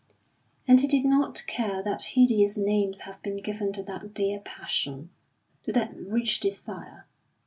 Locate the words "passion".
4.39-5.11